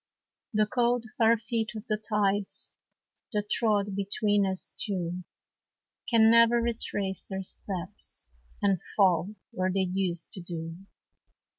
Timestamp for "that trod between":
3.33-4.47